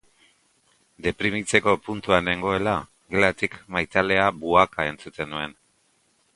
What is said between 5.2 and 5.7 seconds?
nuen.